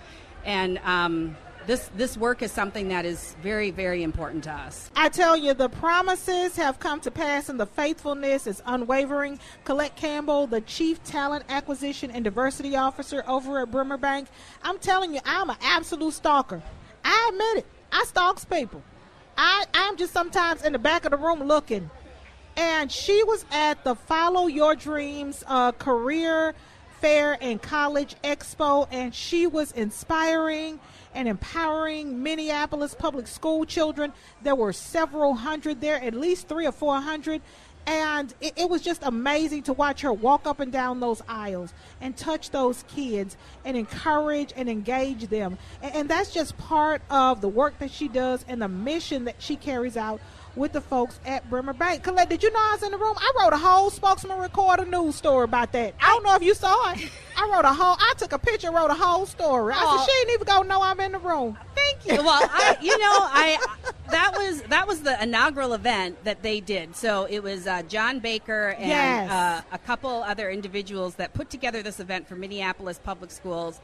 and. 0.43 0.79
Um, 0.83 1.37
this, 1.67 1.91
this 1.95 2.17
work 2.17 2.41
is 2.41 2.51
something 2.51 2.87
that 2.87 3.05
is 3.05 3.35
very, 3.43 3.71
very 3.71 4.01
important 4.01 4.45
to 4.45 4.51
us. 4.51 4.89
I 4.95 5.09
tell 5.09 5.35
you, 5.35 5.53
the 5.53 5.69
promises 5.69 6.55
have 6.55 6.79
come 6.79 7.01
to 7.01 7.11
pass 7.11 7.49
and 7.49 7.59
the 7.59 7.65
faithfulness 7.65 8.47
is 8.47 8.63
unwavering. 8.65 9.37
Colette 9.65 9.95
Campbell, 9.97 10.47
the 10.47 10.61
Chief 10.61 11.03
Talent 11.03 11.43
Acquisition 11.49 12.09
and 12.09 12.23
Diversity 12.23 12.75
Officer 12.77 13.23
over 13.27 13.59
at 13.59 13.69
Bremer 13.69 13.97
Bank, 13.97 14.29
I'm 14.63 14.79
telling 14.79 15.13
you, 15.13 15.19
I'm 15.25 15.49
an 15.49 15.57
absolute 15.61 16.13
stalker. 16.13 16.63
I 17.03 17.29
admit 17.31 17.65
it. 17.65 17.71
I 17.91 18.05
stalks 18.05 18.45
people. 18.45 18.81
I, 19.37 19.65
I'm 19.73 19.97
just 19.97 20.13
sometimes 20.13 20.63
in 20.63 20.73
the 20.73 20.79
back 20.79 21.05
of 21.05 21.11
the 21.11 21.17
room 21.17 21.43
looking. 21.43 21.89
And 22.55 22.91
she 22.91 23.23
was 23.23 23.45
at 23.51 23.83
the 23.83 23.93
Follow 23.93 24.47
Your 24.47 24.73
Dreams 24.73 25.43
uh, 25.47 25.73
career 25.73 26.55
fair 27.01 27.37
and 27.41 27.61
college 27.61 28.15
expo, 28.23 28.87
and 28.91 29.13
she 29.13 29.47
was 29.47 29.71
inspiring 29.73 30.79
and 31.17 31.27
empowering 31.27 32.21
Minneapolis 32.21 32.93
public 32.93 33.25
school 33.25 33.65
children. 33.65 34.13
There 34.43 34.53
were 34.53 34.71
several 34.71 35.33
hundred 35.33 35.81
there, 35.81 36.01
at 36.01 36.13
least 36.13 36.47
three 36.47 36.67
or 36.67 36.71
four 36.71 37.01
hundred. 37.01 37.41
And 37.87 38.33
it, 38.41 38.53
it, 38.57 38.69
was 38.69 38.81
just 38.81 39.01
amazing 39.01 39.63
to 39.63 39.73
watch 39.73 40.01
her 40.01 40.11
walk 40.11 40.45
up 40.45 40.59
and 40.59 40.73
down 40.73 40.99
those 40.99 41.21
aisles 41.27 41.73
and 42.01 42.15
touch 42.17 42.51
those 42.51 42.83
kids 42.89 43.37
and 43.63 43.77
encourage 43.77 44.53
and 44.57 44.69
engage 44.69 45.29
them. 45.29 45.57
And, 45.81 45.95
and 45.95 46.09
that's 46.09 46.33
just 46.33 46.57
part 46.57 47.01
of 47.09 47.39
the 47.39 47.47
work 47.47 47.79
that 47.79 47.89
she 47.89 48.09
does 48.09 48.43
and 48.49 48.61
the 48.61 48.67
mission 48.67 49.23
that 49.23 49.37
she 49.39 49.55
carries 49.55 49.95
out 49.95 50.19
with 50.57 50.73
the 50.73 50.81
folks 50.81 51.19
at 51.25 51.47
Bremer 51.49 51.73
Bank. 51.73 52.03
Colette, 52.03 52.29
did 52.29 52.43
you 52.43 52.51
know 52.51 52.59
I 52.59 52.73
was 52.73 52.83
in 52.83 52.91
the 52.91 52.97
room? 52.97 53.15
I 53.17 53.31
wrote 53.39 53.53
a 53.53 53.57
whole 53.57 53.89
spokesman 53.89 54.39
recorder 54.39 54.85
news 54.85 55.15
story 55.15 55.43
about 55.43 55.71
that. 55.73 55.93
I 56.01 56.07
don't 56.07 56.23
know 56.23 56.35
if 56.35 56.43
you 56.43 56.53
saw 56.53 56.91
it. 56.91 57.09
I 57.37 57.49
wrote 57.53 57.65
a 57.65 57.73
whole. 57.73 57.95
I 57.99 58.13
took 58.17 58.31
a 58.33 58.39
picture, 58.39 58.71
wrote 58.71 58.89
a 58.89 58.95
whole 58.95 59.25
story. 59.25 59.73
I 59.75 59.97
said 59.97 60.11
she 60.11 60.19
ain't 60.19 60.31
even 60.31 60.45
gonna 60.45 60.67
know 60.67 60.81
I'm 60.81 60.99
in 60.99 61.11
the 61.11 61.19
room. 61.19 61.57
Thank 61.75 62.07
you. 62.07 62.23
Well, 62.23 62.41
I, 62.41 62.77
you 62.81 62.97
know, 62.97 63.05
I 63.05 63.57
that 64.09 64.33
was 64.35 64.61
that 64.63 64.87
was 64.87 65.01
the 65.01 65.21
inaugural 65.21 65.73
event 65.73 66.23
that 66.23 66.41
they 66.41 66.59
did. 66.59 66.95
So 66.95 67.25
it 67.29 67.43
was 67.43 67.67
uh, 67.67 67.83
John 67.83 68.19
Baker 68.19 68.69
and 68.69 68.89
yes. 68.89 69.31
uh, 69.31 69.61
a 69.71 69.77
couple 69.77 70.23
other 70.23 70.49
individuals 70.49 71.15
that 71.15 71.33
put 71.33 71.49
together 71.49 71.83
this 71.83 71.99
event 71.99 72.27
for 72.27 72.35
Minneapolis 72.35 72.99
Public 73.03 73.31
Schools. 73.31 73.79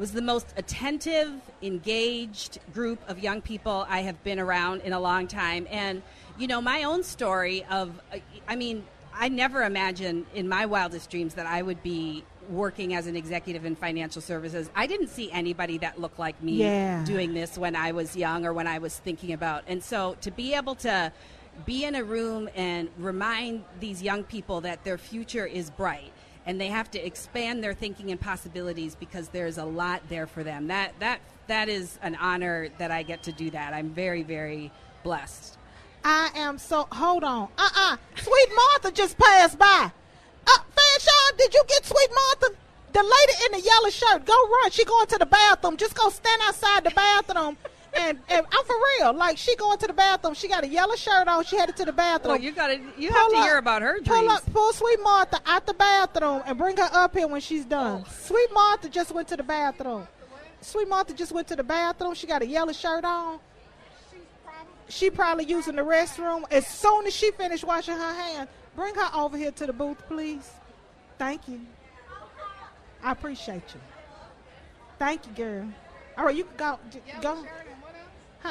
Was 0.00 0.12
the 0.12 0.22
most 0.22 0.54
attentive, 0.56 1.30
engaged 1.60 2.58
group 2.72 3.06
of 3.06 3.18
young 3.18 3.42
people 3.42 3.84
I 3.86 4.00
have 4.00 4.24
been 4.24 4.38
around 4.38 4.80
in 4.80 4.94
a 4.94 4.98
long 4.98 5.26
time. 5.26 5.66
And, 5.70 6.00
you 6.38 6.46
know, 6.46 6.62
my 6.62 6.84
own 6.84 7.02
story 7.02 7.66
of, 7.70 8.00
I 8.48 8.56
mean, 8.56 8.86
I 9.12 9.28
never 9.28 9.62
imagined 9.62 10.24
in 10.34 10.48
my 10.48 10.64
wildest 10.64 11.10
dreams 11.10 11.34
that 11.34 11.44
I 11.44 11.60
would 11.60 11.82
be 11.82 12.24
working 12.48 12.94
as 12.94 13.08
an 13.08 13.14
executive 13.14 13.66
in 13.66 13.76
financial 13.76 14.22
services. 14.22 14.70
I 14.74 14.86
didn't 14.86 15.08
see 15.08 15.30
anybody 15.32 15.76
that 15.76 16.00
looked 16.00 16.18
like 16.18 16.42
me 16.42 16.52
yeah. 16.52 17.04
doing 17.04 17.34
this 17.34 17.58
when 17.58 17.76
I 17.76 17.92
was 17.92 18.16
young 18.16 18.46
or 18.46 18.54
when 18.54 18.66
I 18.66 18.78
was 18.78 18.96
thinking 18.96 19.34
about. 19.34 19.64
And 19.66 19.84
so 19.84 20.16
to 20.22 20.30
be 20.30 20.54
able 20.54 20.76
to 20.76 21.12
be 21.66 21.84
in 21.84 21.94
a 21.94 22.02
room 22.02 22.48
and 22.54 22.88
remind 22.96 23.64
these 23.80 24.02
young 24.02 24.24
people 24.24 24.62
that 24.62 24.82
their 24.82 24.96
future 24.96 25.44
is 25.44 25.68
bright 25.68 26.10
and 26.46 26.60
they 26.60 26.68
have 26.68 26.90
to 26.92 27.04
expand 27.04 27.62
their 27.62 27.74
thinking 27.74 28.10
and 28.10 28.20
possibilities 28.20 28.94
because 28.94 29.28
there's 29.28 29.58
a 29.58 29.64
lot 29.64 30.02
there 30.08 30.26
for 30.26 30.42
them. 30.42 30.68
That 30.68 30.92
that 31.00 31.20
that 31.46 31.68
is 31.68 31.98
an 32.02 32.16
honor 32.16 32.68
that 32.78 32.90
I 32.90 33.02
get 33.02 33.22
to 33.24 33.32
do 33.32 33.50
that. 33.50 33.72
I'm 33.74 33.90
very 33.90 34.22
very 34.22 34.70
blessed. 35.02 35.58
I 36.04 36.30
am 36.34 36.58
so. 36.58 36.86
Hold 36.92 37.24
on. 37.24 37.48
Uh 37.58 37.62
uh-uh. 37.62 37.94
uh 37.94 37.96
Sweet 38.16 38.48
Martha 38.54 38.92
just 38.92 39.18
passed 39.18 39.58
by. 39.58 39.90
Uh, 40.46 40.58
Fanshawn, 40.74 41.38
did 41.38 41.52
you 41.52 41.62
get 41.68 41.84
Sweet 41.84 42.10
Martha? 42.10 42.56
The 42.92 43.02
lady 43.02 43.44
in 43.46 43.60
the 43.60 43.66
yellow 43.66 43.90
shirt. 43.90 44.24
Go 44.24 44.34
run. 44.48 44.70
She 44.70 44.84
going 44.84 45.06
to 45.08 45.18
the 45.18 45.26
bathroom. 45.26 45.76
Just 45.76 45.94
go 45.94 46.08
stand 46.08 46.40
outside 46.44 46.84
the 46.84 46.90
bathroom 46.90 47.56
and, 47.94 48.18
and 48.28 48.46
I'm 48.50 48.64
for 48.64 48.76
real. 48.98 49.12
Like 49.12 49.38
she 49.38 49.56
going 49.56 49.78
to 49.78 49.86
the 49.86 49.92
bathroom. 49.92 50.34
She 50.34 50.48
got 50.48 50.64
a 50.64 50.68
yellow 50.68 50.96
shirt 50.96 51.28
on. 51.28 51.44
She 51.44 51.56
headed 51.56 51.76
to 51.76 51.84
the 51.84 51.92
bathroom. 51.92 52.34
Well, 52.34 52.42
you 52.42 52.52
got 52.52 52.68
to 52.68 52.80
you 52.98 53.10
have 53.12 53.30
to 53.30 53.36
up, 53.36 53.44
hear 53.44 53.58
about 53.58 53.82
her 53.82 54.00
dreams. 54.00 54.08
Pull 54.08 54.30
up, 54.30 54.52
pull 54.52 54.72
Sweet 54.72 55.02
Martha 55.02 55.40
out 55.46 55.66
the 55.66 55.74
bathroom 55.74 56.42
and 56.46 56.56
bring 56.56 56.76
her 56.76 56.88
up 56.92 57.16
here 57.16 57.26
when 57.26 57.40
she's 57.40 57.64
done. 57.64 58.04
Oh. 58.06 58.10
Sweet 58.10 58.52
Martha 58.52 58.88
just 58.88 59.12
went 59.12 59.28
to 59.28 59.36
the 59.36 59.42
bathroom. 59.42 60.06
Sweet 60.60 60.88
Martha 60.88 61.14
just 61.14 61.32
went 61.32 61.48
to 61.48 61.56
the 61.56 61.64
bathroom. 61.64 62.14
She 62.14 62.26
got 62.26 62.42
a 62.42 62.46
yellow 62.46 62.72
shirt 62.72 63.04
on. 63.04 63.38
She 64.88 65.08
probably 65.08 65.44
using 65.44 65.76
the 65.76 65.82
restroom. 65.82 66.44
As 66.50 66.66
soon 66.66 67.06
as 67.06 67.14
she 67.14 67.30
finished 67.30 67.64
washing 67.64 67.94
her 67.94 68.14
hands, 68.14 68.48
bring 68.74 68.94
her 68.94 69.08
over 69.14 69.36
here 69.36 69.52
to 69.52 69.66
the 69.66 69.72
booth, 69.72 70.02
please. 70.08 70.50
Thank 71.18 71.48
you. 71.48 71.60
I 73.02 73.12
appreciate 73.12 73.62
you. 73.72 73.80
Thank 74.98 75.26
you, 75.26 75.32
girl. 75.32 75.68
All 76.18 76.26
right, 76.26 76.36
you 76.36 76.44
can 76.44 76.56
go. 76.56 76.78
Go. 77.22 77.46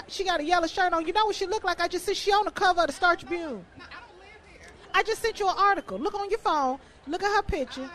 She 0.08 0.24
got 0.24 0.39
a 0.39 0.43
yellow 0.43 0.67
shirt 0.67 0.93
on. 0.93 1.05
You 1.05 1.13
know 1.13 1.25
what 1.25 1.36
she 1.36 1.46
looked 1.46 1.65
like? 1.65 1.79
I 1.79 1.88
just 1.88 2.05
said 2.05 2.15
she 2.15 2.31
on 2.31 2.46
the 2.46 2.51
cover 2.51 2.81
of 2.81 2.88
the 2.88 2.93
Star 2.93 3.15
Tribune. 3.15 3.65
No, 3.77 3.86
I 3.86 3.93
don't 4.00 4.19
live 4.19 4.41
here. 4.51 4.67
I 4.93 5.03
just 5.03 5.22
sent 5.22 5.39
you 5.39 5.48
an 5.48 5.55
article. 5.58 5.98
Look 5.98 6.15
on 6.15 6.29
your 6.29 6.39
phone. 6.39 6.79
Look 7.08 7.24
at 7.24 7.36
her 7.36 7.43
picture. 7.43 7.89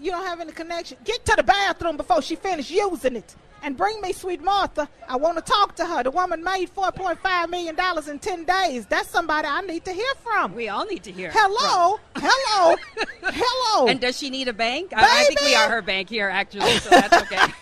You 0.00 0.10
don't 0.10 0.26
have 0.26 0.40
any 0.40 0.50
connection. 0.50 0.98
Get 1.04 1.24
to 1.26 1.34
the 1.36 1.44
bathroom 1.44 1.96
before 1.96 2.22
she 2.22 2.34
finish 2.34 2.70
using 2.70 3.16
it. 3.16 3.36
And 3.64 3.76
bring 3.76 4.00
me 4.00 4.12
Sweet 4.12 4.42
Martha. 4.42 4.88
I 5.08 5.14
want 5.14 5.36
to 5.36 5.42
talk 5.42 5.76
to 5.76 5.86
her. 5.86 6.02
The 6.02 6.10
woman 6.10 6.42
made 6.42 6.74
$4.5 6.74 7.48
million 7.48 7.76
in 8.10 8.18
10 8.18 8.44
days. 8.44 8.86
That's 8.86 9.08
somebody 9.08 9.46
I 9.46 9.60
need 9.60 9.84
to 9.84 9.92
hear 9.92 10.12
from. 10.20 10.56
We 10.56 10.68
all 10.68 10.84
need 10.84 11.04
to 11.04 11.12
hear 11.12 11.30
Hello. 11.32 12.00
From. 12.14 12.22
Hello. 12.24 12.76
Hello. 13.22 13.86
And 13.86 14.00
does 14.00 14.18
she 14.18 14.30
need 14.30 14.48
a 14.48 14.52
bank? 14.52 14.92
I, 14.96 15.20
I 15.20 15.24
think 15.26 15.40
we 15.42 15.54
are 15.54 15.68
her 15.68 15.82
bank 15.82 16.08
here, 16.08 16.28
actually, 16.28 16.76
so 16.78 16.90
that's 16.90 17.22
okay. 17.22 17.52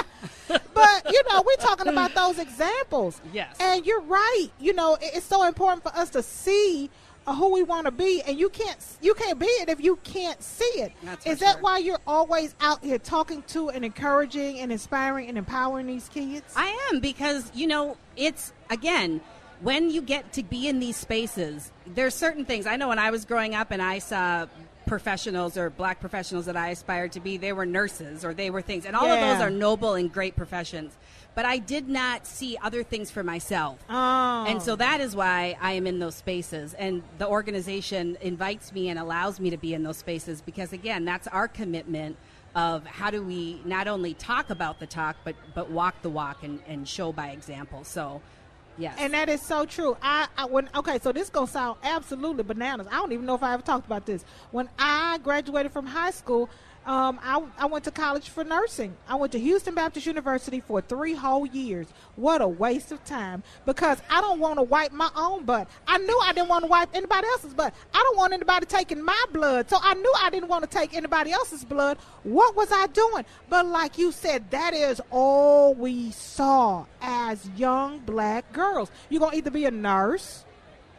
but 0.74 1.12
you 1.12 1.22
know, 1.30 1.42
we're 1.46 1.64
talking 1.64 1.88
about 1.88 2.14
those 2.14 2.38
examples. 2.38 3.20
Yes. 3.32 3.56
And 3.60 3.86
you're 3.86 4.02
right. 4.02 4.48
You 4.60 4.72
know, 4.74 4.96
it's 5.00 5.26
so 5.26 5.46
important 5.46 5.82
for 5.82 5.94
us 5.96 6.10
to 6.10 6.22
see 6.22 6.90
uh, 7.26 7.34
who 7.34 7.52
we 7.52 7.62
want 7.62 7.86
to 7.86 7.90
be, 7.90 8.22
and 8.26 8.38
you 8.38 8.48
can't 8.50 8.78
you 9.00 9.14
can't 9.14 9.38
be 9.38 9.46
it 9.46 9.68
if 9.68 9.80
you 9.80 9.96
can't 10.04 10.42
see 10.42 10.64
it. 10.64 10.92
That's 11.02 11.26
Is 11.26 11.38
that 11.40 11.54
sure. 11.54 11.62
why 11.62 11.78
you're 11.78 12.00
always 12.06 12.54
out 12.60 12.84
here 12.84 12.98
talking 12.98 13.42
to 13.48 13.70
and 13.70 13.84
encouraging 13.84 14.60
and 14.60 14.70
inspiring 14.70 15.28
and 15.28 15.38
empowering 15.38 15.86
these 15.86 16.08
kids? 16.08 16.52
I 16.56 16.90
am 16.92 17.00
because 17.00 17.50
you 17.54 17.66
know 17.66 17.96
it's 18.16 18.52
again 18.70 19.20
when 19.60 19.88
you 19.88 20.02
get 20.02 20.32
to 20.34 20.42
be 20.42 20.68
in 20.68 20.80
these 20.80 20.96
spaces. 20.96 21.72
There's 21.86 22.14
certain 22.14 22.44
things 22.44 22.66
I 22.66 22.76
know 22.76 22.88
when 22.88 22.98
I 22.98 23.10
was 23.10 23.24
growing 23.24 23.54
up 23.54 23.70
and 23.70 23.80
I 23.80 23.98
saw 24.00 24.46
professionals 24.86 25.56
or 25.56 25.70
black 25.70 26.00
professionals 26.00 26.46
that 26.46 26.56
I 26.56 26.68
aspired 26.70 27.12
to 27.12 27.20
be. 27.20 27.36
They 27.36 27.52
were 27.52 27.66
nurses 27.66 28.24
or 28.24 28.34
they 28.34 28.50
were 28.50 28.62
things. 28.62 28.86
And 28.86 28.94
all 28.96 29.06
yeah. 29.06 29.14
of 29.14 29.38
those 29.38 29.46
are 29.46 29.50
noble 29.50 29.94
and 29.94 30.12
great 30.12 30.36
professions. 30.36 30.96
But 31.34 31.44
I 31.44 31.58
did 31.58 31.88
not 31.88 32.26
see 32.26 32.56
other 32.62 32.82
things 32.84 33.10
for 33.10 33.24
myself. 33.24 33.78
Oh. 33.90 34.44
And 34.46 34.62
so 34.62 34.76
that 34.76 35.00
is 35.00 35.16
why 35.16 35.56
I 35.60 35.72
am 35.72 35.86
in 35.86 35.98
those 35.98 36.14
spaces. 36.14 36.74
And 36.74 37.02
the 37.18 37.26
organization 37.26 38.16
invites 38.20 38.72
me 38.72 38.88
and 38.88 38.98
allows 38.98 39.40
me 39.40 39.50
to 39.50 39.56
be 39.56 39.74
in 39.74 39.82
those 39.82 39.96
spaces 39.96 40.40
because, 40.40 40.72
again, 40.72 41.04
that's 41.04 41.26
our 41.28 41.48
commitment 41.48 42.16
of 42.54 42.86
how 42.86 43.10
do 43.10 43.20
we 43.20 43.60
not 43.64 43.88
only 43.88 44.14
talk 44.14 44.50
about 44.50 44.78
the 44.78 44.86
talk, 44.86 45.16
but, 45.24 45.34
but 45.54 45.70
walk 45.70 46.00
the 46.02 46.10
walk 46.10 46.44
and, 46.44 46.60
and 46.68 46.86
show 46.86 47.12
by 47.12 47.30
example. 47.30 47.82
So 47.82 48.22
Yes. 48.76 48.96
And 48.98 49.14
that 49.14 49.28
is 49.28 49.40
so 49.40 49.64
true. 49.64 49.96
I, 50.02 50.26
I 50.36 50.46
when 50.46 50.68
okay, 50.74 50.98
so 51.00 51.12
this 51.12 51.30
gonna 51.30 51.46
sound 51.46 51.78
absolutely 51.82 52.42
bananas. 52.42 52.86
I 52.90 52.96
don't 52.96 53.12
even 53.12 53.26
know 53.26 53.34
if 53.34 53.42
I 53.42 53.54
ever 53.54 53.62
talked 53.62 53.86
about 53.86 54.06
this. 54.06 54.24
When 54.50 54.68
I 54.78 55.18
graduated 55.22 55.72
from 55.72 55.86
high 55.86 56.10
school, 56.10 56.50
um, 56.86 57.18
I, 57.22 57.42
I 57.58 57.66
went 57.66 57.84
to 57.84 57.90
college 57.90 58.28
for 58.28 58.44
nursing. 58.44 58.94
I 59.08 59.14
went 59.14 59.32
to 59.32 59.38
Houston 59.38 59.74
Baptist 59.74 60.06
University 60.06 60.60
for 60.60 60.80
three 60.80 61.14
whole 61.14 61.46
years. 61.46 61.86
What 62.16 62.42
a 62.42 62.48
waste 62.48 62.92
of 62.92 63.02
time 63.04 63.42
because 63.64 63.98
I 64.10 64.20
don't 64.20 64.38
want 64.38 64.58
to 64.58 64.62
wipe 64.62 64.92
my 64.92 65.10
own 65.16 65.44
butt. 65.44 65.68
I 65.86 65.98
knew 65.98 66.20
I 66.22 66.32
didn't 66.32 66.48
want 66.48 66.64
to 66.64 66.68
wipe 66.68 66.90
anybody 66.94 67.26
else's 67.28 67.54
butt. 67.54 67.74
I 67.94 68.02
don't 68.02 68.18
want 68.18 68.34
anybody 68.34 68.66
taking 68.66 69.02
my 69.02 69.24
blood. 69.32 69.70
So 69.70 69.78
I 69.80 69.94
knew 69.94 70.12
I 70.20 70.30
didn't 70.30 70.48
want 70.48 70.70
to 70.70 70.78
take 70.78 70.94
anybody 70.94 71.32
else's 71.32 71.64
blood. 71.64 71.96
What 72.22 72.54
was 72.54 72.70
I 72.70 72.86
doing? 72.88 73.24
But 73.48 73.66
like 73.66 73.96
you 73.96 74.12
said, 74.12 74.50
that 74.50 74.74
is 74.74 75.00
all 75.10 75.74
we 75.74 76.10
saw 76.10 76.84
as 77.00 77.48
young 77.56 78.00
black 78.00 78.52
girls. 78.52 78.90
You're 79.08 79.20
going 79.20 79.32
to 79.32 79.38
either 79.38 79.50
be 79.50 79.64
a 79.64 79.70
nurse 79.70 80.44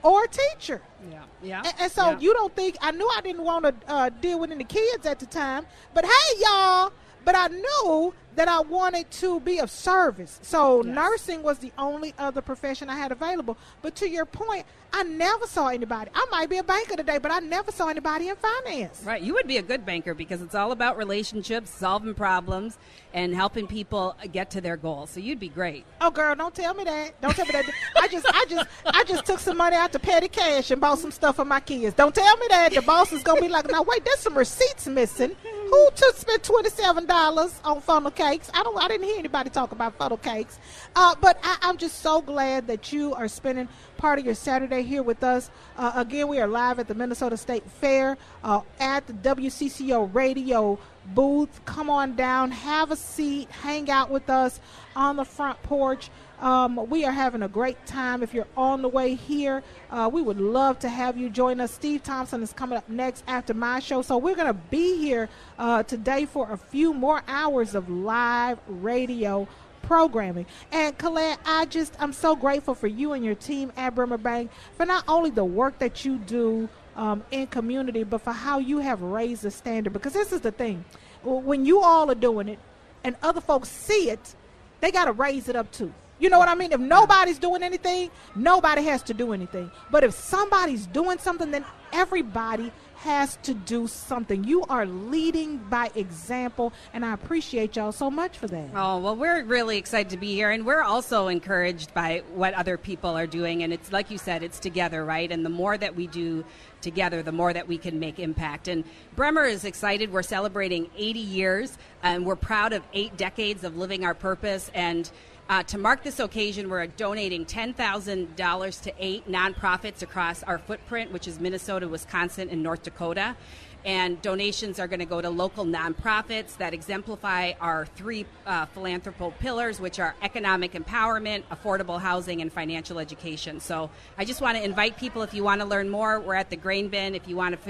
or 0.06 0.26
a 0.26 0.28
teacher. 0.28 0.82
Yeah, 1.10 1.24
yeah. 1.42 1.64
And, 1.66 1.74
and 1.80 1.92
so 1.92 2.12
yeah. 2.12 2.20
you 2.20 2.34
don't 2.34 2.56
think 2.56 2.78
I 2.80 2.92
knew 2.92 3.10
I 3.18 3.22
didn't 3.22 3.44
want 3.44 3.66
to 3.66 3.74
uh, 3.92 4.10
deal 4.22 4.40
with 4.40 4.52
any 4.52 4.64
kids 4.64 5.06
at 5.06 5.20
the 5.20 5.26
time, 5.26 5.66
but 5.94 6.06
hey, 6.06 6.40
y'all. 6.40 6.94
But 7.26 7.36
I 7.36 7.48
knew 7.48 8.14
that 8.36 8.48
I 8.48 8.62
wanted 8.62 9.10
to 9.12 9.40
be 9.40 9.60
of 9.60 9.70
service. 9.70 10.40
So 10.42 10.84
yes. 10.84 10.96
nursing 10.96 11.44
was 11.44 11.60
the 11.60 11.72
only 11.78 12.14
other 12.18 12.42
profession 12.42 12.90
I 12.90 12.96
had 12.96 13.12
available. 13.12 13.58
But 13.82 13.96
to 13.96 14.10
your 14.10 14.26
point, 14.26 14.66
I 14.94 15.04
never 15.04 15.46
saw 15.46 15.68
anybody. 15.68 16.10
I 16.14 16.26
might 16.32 16.50
be 16.50 16.58
a 16.58 16.64
banker 16.64 16.96
today, 16.96 17.18
but 17.18 17.32
I 17.32 17.40
never 17.40 17.72
saw 17.72 17.90
anybody 17.90 18.30
in 18.30 18.36
finance. 18.38 19.02
Right. 19.04 19.22
You 19.22 19.34
would 19.34 19.48
be 19.48 19.58
a 19.58 19.62
good 19.62 19.86
banker 19.86 20.14
because 20.14 20.42
it's 20.42 20.56
all 20.56 20.72
about 20.72 20.98
relationships, 20.98 21.70
solving 21.70 22.14
problems, 22.14 22.78
and 23.14 23.36
helping 23.36 23.68
people 23.68 24.16
get 24.32 24.50
to 24.52 24.62
their 24.62 24.78
goals. 24.78 25.10
So 25.10 25.20
you'd 25.20 25.40
be 25.40 25.50
great. 25.50 25.86
Oh, 26.00 26.12
girl, 26.12 26.36
don't 26.36 26.56
tell 26.56 26.74
me 26.74 26.86
that. 26.86 27.20
Don't 27.22 27.36
tell 27.36 27.46
me 27.46 27.52
that. 27.52 27.66
I 27.98 28.08
just, 28.08 28.26
I 28.30 28.46
just, 28.50 28.68
I 28.86 29.04
just 29.04 29.26
took 29.26 29.40
some 29.40 29.58
money 29.58 29.76
out 29.76 29.92
to 29.94 30.00
petty 30.00 30.28
cash 30.28 30.72
and 30.72 30.80
bought 30.80 31.00
some 31.00 31.12
stuff 31.12 31.38
for 31.38 31.46
my 31.46 31.60
kids. 31.60 31.96
Don't 31.96 32.14
tell 32.16 32.38
me 32.38 32.48
that. 32.50 32.74
The 32.74 32.82
boss 32.82 33.12
is 33.12 33.24
gonna 33.24 33.42
be 33.42 33.50
like, 33.50 33.70
"Now 33.70 33.84
wait, 33.84 34.06
there's 34.06 34.20
some 34.20 34.38
receipts 34.38 34.88
missing." 34.88 35.36
Who 35.44 35.90
took 35.96 36.16
spent 36.16 36.44
twenty 36.44 36.70
seven 36.70 37.06
dollars 37.06 37.60
on 37.64 37.82
funnel 37.82 38.12
cakes? 38.26 38.50
I 38.54 38.64
don't. 38.64 38.78
I 38.78 38.88
didn't 38.88 39.06
hear 39.06 39.20
anybody 39.20 39.50
talk 39.50 39.72
about 39.72 39.96
funnel 39.96 40.18
cakes. 40.18 40.60
Uh, 40.96 41.16
but 41.22 41.38
I, 41.44 41.58
I'm 41.62 41.78
just 41.78 42.00
so 42.00 42.22
glad 42.22 42.68
that 42.68 42.92
you 42.92 43.14
are 43.14 43.28
spending 43.28 43.68
part 43.98 44.20
of 44.20 44.26
your 44.26 44.36
Saturday 44.36 44.82
here 44.82 45.04
with 45.04 45.24
us. 45.24 45.50
Uh, 45.78 45.92
again, 45.96 46.28
we 46.28 46.40
are 46.40 46.48
live 46.48 46.80
at 46.80 46.88
the 46.88 46.96
Minnesota 46.96 47.38
State 47.38 47.70
Fair 47.70 48.18
uh, 48.44 48.62
at 48.80 49.06
the 49.08 49.14
WCCO 49.14 50.14
Radio 50.14 50.80
booth. 51.14 51.64
Come 51.66 51.90
on 51.90 52.16
down, 52.16 52.52
have 52.52 52.92
a 52.92 52.96
seat, 52.96 53.50
hang 53.52 53.90
out 53.92 54.10
with 54.10 54.30
us 54.30 54.60
on 54.96 55.18
the 55.18 55.26
front 55.26 55.62
porch. 55.64 56.10
Um, 56.40 56.90
we 56.90 57.06
are 57.06 57.12
having 57.12 57.44
a 57.44 57.48
great 57.48 57.84
time. 57.86 58.22
If 58.22 58.34
you're 58.34 58.48
on 58.58 58.82
the 58.82 58.90
way 58.90 59.16
here, 59.16 59.64
uh, 59.90 60.10
we 60.12 60.22
would 60.22 60.40
love 60.40 60.80
to 60.80 60.90
have 60.90 61.18
you 61.18 61.30
join 61.30 61.62
us. 61.62 61.72
Steve 61.72 62.04
Thompson 62.04 62.44
is 62.44 62.54
coming 62.54 62.78
up 62.78 62.88
next 62.90 63.24
after 63.28 63.54
my 63.54 63.80
show. 63.80 64.02
So 64.02 64.18
we're 64.18 64.36
going 64.36 64.48
to 64.48 64.54
be 64.54 64.98
here 64.98 65.30
uh, 65.58 65.84
today 65.84 66.26
for 66.26 66.52
a 66.52 66.58
few 66.58 66.94
more 66.94 67.22
hours 67.28 67.76
of 67.76 67.90
live 67.90 68.60
radio 68.68 69.48
programming. 69.82 70.46
And 70.72 70.98
Colette, 70.98 71.40
I 71.46 71.66
just 71.66 71.96
I'm 72.00 72.14
so 72.14 72.36
grateful 72.36 72.76
for 72.76 72.88
you 72.88 73.14
and 73.14 73.24
your 73.24 73.36
team 73.36 73.72
at 73.78 73.96
Bremer 73.96 74.18
Bank 74.18 74.52
for 74.76 74.86
not 74.86 75.04
only 75.08 75.30
the 75.30 75.46
work 75.46 75.80
that 75.80 76.04
you 76.04 76.18
do 76.18 76.68
um, 76.96 77.24
in 77.32 77.48
community, 77.48 78.04
but 78.04 78.22
for 78.22 78.34
how 78.34 78.60
you 78.60 78.80
have 78.80 79.02
raised 79.02 79.44
the 79.44 79.52
standard. 79.52 79.94
Because 79.94 80.14
this 80.14 80.32
is 80.32 80.42
the 80.42 80.52
thing, 80.52 80.84
when 81.24 81.66
you 81.66 81.82
all 81.82 82.10
are 82.10 82.16
doing 82.16 82.50
it, 82.50 82.60
and 83.04 83.16
other 83.22 83.42
folks 83.42 83.70
see 83.70 84.10
it, 84.10 84.36
they 84.82 84.92
got 84.92 85.06
to 85.06 85.12
raise 85.12 85.48
it 85.48 85.56
up 85.56 85.72
too. 85.72 85.94
You 86.18 86.30
know 86.30 86.40
what 86.40 86.48
I 86.48 86.56
mean? 86.56 86.72
If 86.72 86.80
nobody's 86.80 87.40
doing 87.40 87.62
anything, 87.62 88.10
nobody 88.36 88.84
has 88.84 89.04
to 89.04 89.14
do 89.14 89.34
anything. 89.34 89.70
But 89.92 90.04
if 90.04 90.14
somebody's 90.14 90.88
doing 90.88 91.18
something, 91.20 91.52
then 91.52 91.66
everybody 91.92 92.72
has 92.98 93.38
to 93.44 93.54
do 93.54 93.88
something. 93.88 94.44
You 94.44 94.64
are 94.64 94.86
leading 94.86 95.58
by 95.58 95.92
example, 95.94 96.74
and 96.94 97.06
I 97.06 97.14
appreciate 97.14 97.76
y'all 97.76 97.92
so 97.92 98.10
much 98.10 98.38
for 98.38 98.48
that. 98.48 98.70
Oh, 98.74 98.98
well, 98.98 99.16
we're 99.16 99.44
really 99.44 99.78
excited 99.78 100.10
to 100.12 100.18
be 100.18 100.34
here, 100.34 100.50
and 100.50 100.66
we're 100.66 100.82
also 100.82 101.28
encouraged 101.28 101.94
by 101.94 102.24
what 102.34 102.54
other 102.56 102.78
people 102.78 103.12
are 103.12 103.28
doing. 103.28 103.62
And 103.62 103.72
it's 103.72 103.92
like 103.92 104.10
you 104.10 104.18
said, 104.18 104.42
it's 104.42 104.60
together, 104.60 105.06
right? 105.06 105.32
And 105.32 105.46
the 105.46 105.50
more 105.50 105.78
that 105.78 105.96
we 105.96 106.08
do 106.08 106.46
together, 106.82 107.22
the 107.22 107.32
more 107.32 107.54
that 107.54 107.68
we 107.68 107.78
can 107.78 108.00
make 108.00 108.20
impact. 108.20 108.68
And 108.68 108.84
Bremer 109.16 109.44
is 109.44 109.66
excited. 109.66 110.12
We're 110.12 110.24
celebrating 110.24 110.90
80 110.98 111.20
years, 111.20 111.78
and 112.02 112.26
we're 112.26 112.36
proud 112.36 112.74
of 112.74 112.84
eight 112.94 113.18
decades 113.18 113.64
of 113.64 113.78
living 113.78 114.06
our 114.06 114.16
purpose. 114.16 114.72
And 114.74 115.12
uh, 115.48 115.62
to 115.64 115.78
mark 115.78 116.04
this 116.04 116.20
occasion, 116.20 116.70
we're 116.70 116.88
donating 116.88 117.46
$10,000 117.46 118.82
to 118.82 118.94
eight 118.98 119.30
nonprofits 119.30 120.02
across 120.02 120.42
our 120.44 120.58
footprint, 120.58 121.12
which 121.12 121.28
is 121.28 121.40
Minnesota, 121.40 121.88
Wisconsin, 121.88 122.50
and 122.50 122.64
North 122.64 122.82
Dakota. 122.82 123.36
And 123.84 124.20
donations 124.24 124.80
are 124.80 124.88
going 124.88 125.02
to 125.02 125.06
go 125.06 125.22
to 125.22 125.30
local 125.30 125.64
nonprofits 125.64 126.58
that 126.58 126.74
exemplify 126.74 127.54
our 127.62 127.86
three 127.86 128.26
uh, 128.48 128.66
philanthropical 128.66 129.32
pillars, 129.34 129.80
which 129.80 130.00
are 130.00 130.16
economic 130.24 130.74
empowerment, 130.74 131.44
affordable 131.52 132.02
housing, 132.02 132.42
and 132.42 132.52
financial 132.52 132.98
education. 132.98 133.60
So 133.60 133.92
I 134.18 134.26
just 134.26 134.42
want 134.42 134.58
to 134.58 134.64
invite 134.64 134.98
people 134.98 135.22
if 135.22 135.36
you 135.36 135.44
want 135.44 135.62
to 135.62 135.68
learn 135.68 135.90
more, 135.90 136.20
we're 136.20 136.34
at 136.34 136.50
the 136.50 136.56
grain 136.56 136.88
bin. 136.88 137.14
If 137.14 137.28
you 137.28 137.36
want 137.36 137.54
to 137.54 137.62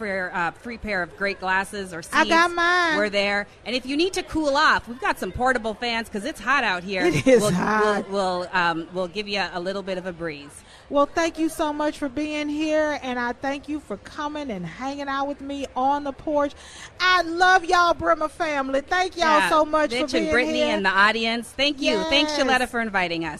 for 0.00 0.28
a 0.28 0.34
uh, 0.34 0.50
free 0.52 0.78
pair 0.78 1.02
of 1.02 1.14
great 1.18 1.38
glasses 1.40 1.92
or 1.92 2.00
seats. 2.00 2.16
I 2.16 2.26
got 2.26 2.50
mine. 2.52 2.96
We're 2.96 3.10
there. 3.10 3.46
And 3.66 3.76
if 3.76 3.84
you 3.84 3.98
need 3.98 4.14
to 4.14 4.22
cool 4.22 4.56
off, 4.56 4.88
we've 4.88 5.00
got 5.00 5.18
some 5.18 5.30
portable 5.30 5.74
fans 5.74 6.08
because 6.08 6.24
it's 6.24 6.40
hot 6.40 6.64
out 6.64 6.82
here. 6.82 7.04
It 7.04 7.26
is 7.26 7.42
we'll, 7.42 7.52
hot. 7.52 8.08
We'll, 8.08 8.40
we'll, 8.40 8.48
um, 8.54 8.88
we'll 8.94 9.08
give 9.08 9.28
you 9.28 9.44
a 9.52 9.60
little 9.60 9.82
bit 9.82 9.98
of 9.98 10.06
a 10.06 10.12
breeze. 10.12 10.64
Well, 10.88 11.06
thank 11.06 11.38
you 11.38 11.48
so 11.48 11.72
much 11.72 11.98
for 11.98 12.08
being 12.08 12.48
here, 12.48 12.98
and 13.02 13.18
I 13.18 13.32
thank 13.32 13.68
you 13.68 13.78
for 13.78 13.98
coming 13.98 14.50
and 14.50 14.66
hanging 14.66 15.06
out 15.06 15.28
with 15.28 15.40
me 15.40 15.66
on 15.76 16.02
the 16.02 16.12
porch. 16.12 16.52
I 16.98 17.22
love 17.22 17.64
y'all, 17.64 17.94
Bremer 17.94 18.28
family. 18.28 18.80
Thank 18.80 19.16
y'all 19.16 19.38
yeah, 19.38 19.50
so 19.50 19.64
much 19.64 19.90
Mitch 19.90 20.00
for 20.00 20.06
being 20.12 20.24
and 20.24 20.32
Brittany 20.32 20.58
here. 20.58 20.76
and 20.76 20.84
the 20.84 20.90
audience. 20.90 21.48
Thank 21.48 21.80
you. 21.80 21.92
Yes. 21.92 22.08
Thanks, 22.08 22.32
Shaletta, 22.32 22.68
for 22.68 22.80
inviting 22.80 23.24
us. 23.24 23.38